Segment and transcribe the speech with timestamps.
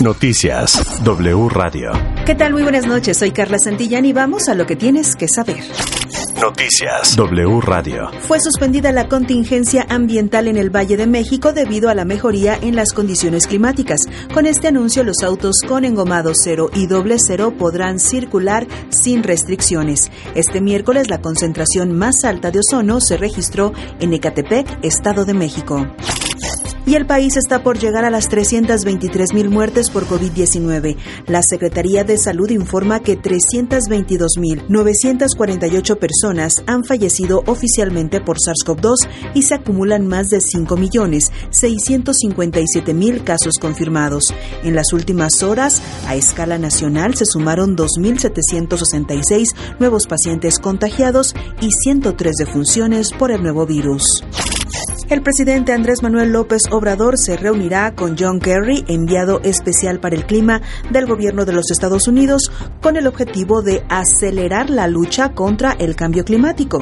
[0.00, 1.90] Noticias W Radio.
[2.24, 2.52] ¿Qué tal?
[2.52, 3.16] Muy buenas noches.
[3.16, 5.58] Soy Carla Santillán y vamos a lo que tienes que saber.
[6.40, 8.08] Noticias W Radio.
[8.20, 12.76] Fue suspendida la contingencia ambiental en el Valle de México debido a la mejoría en
[12.76, 13.98] las condiciones climáticas.
[14.32, 20.12] Con este anuncio, los autos con engomado cero y doble cero podrán circular sin restricciones.
[20.36, 25.88] Este miércoles, la concentración más alta de ozono se registró en Ecatepec, Estado de México
[26.88, 30.96] y el país está por llegar a las 323 mil muertes por COVID-19.
[31.26, 39.56] La Secretaría de Salud informa que 322.948 personas han fallecido oficialmente por SARS-CoV-2 y se
[39.56, 44.32] acumulan más de 5 millones 657 mil casos confirmados.
[44.62, 49.48] En las últimas horas, a escala nacional, se sumaron 2.766
[49.78, 54.24] nuevos pacientes contagiados y 103 defunciones por el nuevo virus.
[55.08, 60.26] El presidente Andrés Manuel López Obrador se reunirá con John Kerry, enviado especial para el
[60.26, 65.72] clima del gobierno de los Estados Unidos, con el objetivo de acelerar la lucha contra
[65.72, 66.80] el cambio climático.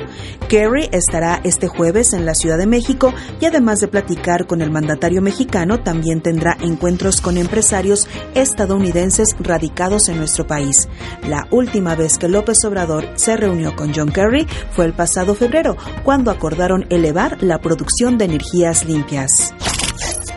[0.49, 4.73] Kerry estará este jueves en la Ciudad de México y además de platicar con el
[4.73, 10.89] mandatario mexicano, también tendrá encuentros con empresarios estadounidenses radicados en nuestro país.
[11.29, 15.77] La última vez que López Obrador se reunió con John Kerry fue el pasado febrero,
[16.03, 19.55] cuando acordaron elevar la producción de energías limpias.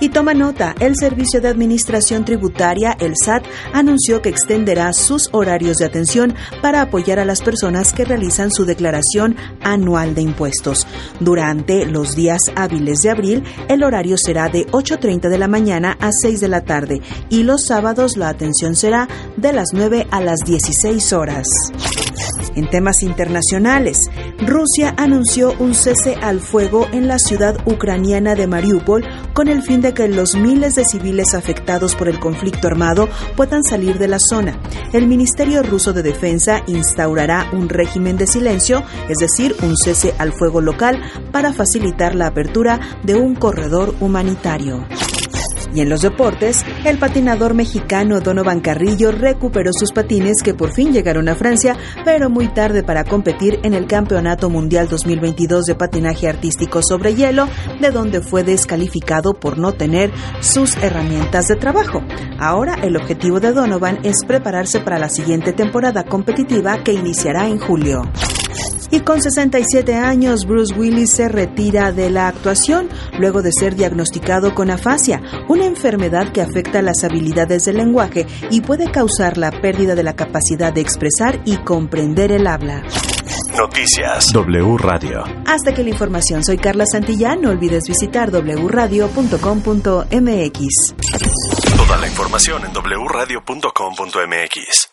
[0.02, 5.78] Y toma nota, el Servicio de Administración Tributaria, el SAT, anunció que extenderá sus horarios
[5.78, 10.88] de atención para apoyar a las personas que realizan su declaración anual de impuestos.
[11.20, 16.12] Durante los días hábiles de abril, el horario será de 8.30 de la mañana a
[16.14, 20.40] 6 de la tarde y los sábados la atención será de las 9 a las
[20.46, 21.48] 16 horas.
[22.56, 24.10] En temas internacionales,
[24.42, 29.82] Rusia anunció un cese al fuego en la ciudad ucraniana de Mariupol con el fin
[29.82, 34.20] de que los miles de civiles afectados por el conflicto armado puedan salir de la
[34.20, 34.58] zona.
[34.94, 40.32] El Ministerio ruso de Defensa instaurará un régimen de silencio, es decir, un cese al
[40.32, 44.86] fuego local, para facilitar la apertura de un corredor humanitario.
[45.74, 50.92] Y en los deportes, el patinador mexicano Donovan Carrillo recuperó sus patines que por fin
[50.92, 56.28] llegaron a Francia, pero muy tarde para competir en el Campeonato Mundial 2022 de Patinaje
[56.28, 57.48] Artístico sobre Hielo,
[57.80, 62.02] de donde fue descalificado por no tener sus herramientas de trabajo.
[62.40, 67.60] Ahora el objetivo de Donovan es prepararse para la siguiente temporada competitiva que iniciará en
[67.60, 68.02] julio.
[68.92, 74.56] Y con 67 años, Bruce Willis se retira de la actuación luego de ser diagnosticado
[74.56, 79.96] con afasia, una enfermedad que afecta las habilidades del lenguaje y puede causar la pérdida
[79.96, 82.84] de la capacidad de expresar y comprender el habla.
[83.56, 85.24] Noticias W Radio.
[85.46, 87.42] Hasta que la información, soy Carla Santillán.
[87.42, 90.96] No olvides visitar wradio.com.mx.
[91.76, 94.89] Toda la información en wradio.com.mx.